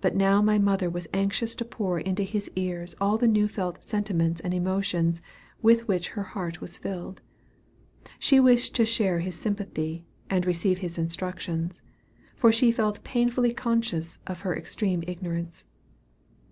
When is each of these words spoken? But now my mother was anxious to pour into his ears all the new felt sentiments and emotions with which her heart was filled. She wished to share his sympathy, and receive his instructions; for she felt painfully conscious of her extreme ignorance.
But 0.00 0.16
now 0.16 0.42
my 0.42 0.58
mother 0.58 0.90
was 0.90 1.06
anxious 1.14 1.54
to 1.54 1.64
pour 1.64 2.00
into 2.00 2.24
his 2.24 2.50
ears 2.56 2.96
all 3.00 3.16
the 3.16 3.28
new 3.28 3.46
felt 3.46 3.84
sentiments 3.84 4.40
and 4.40 4.52
emotions 4.52 5.22
with 5.62 5.86
which 5.86 6.08
her 6.08 6.24
heart 6.34 6.60
was 6.60 6.78
filled. 6.78 7.22
She 8.18 8.40
wished 8.40 8.74
to 8.74 8.84
share 8.84 9.20
his 9.20 9.36
sympathy, 9.36 10.04
and 10.28 10.44
receive 10.44 10.78
his 10.78 10.98
instructions; 10.98 11.80
for 12.34 12.50
she 12.50 12.72
felt 12.72 13.04
painfully 13.04 13.52
conscious 13.52 14.18
of 14.26 14.40
her 14.40 14.56
extreme 14.56 15.04
ignorance. 15.06 15.64